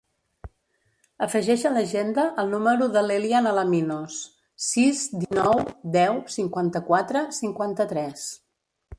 [1.25, 4.15] Afegeix a l'agenda el número de l'Elian Alaminos:
[4.67, 5.61] sis, dinou,
[5.97, 8.25] deu, cinquanta-quatre, cinquanta-tres.